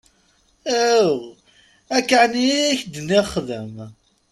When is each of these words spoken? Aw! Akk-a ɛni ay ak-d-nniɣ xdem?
Aw! 0.91 1.17
Akk-a 1.97 2.17
ɛni 2.23 2.45
ay 2.59 2.69
ak-d-nniɣ 2.77 3.25
xdem? 3.33 3.75